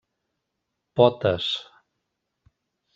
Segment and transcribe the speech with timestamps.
[1.01, 1.47] Potes: